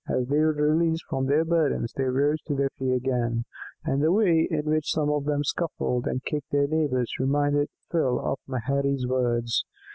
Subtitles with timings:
[0.09, 3.45] As they were released from their burdens they rose to their feet again,
[3.85, 8.19] and the way in which some of them scuffled and kicked their neighbours reminded Phil
[8.19, 9.63] of Maherry's words.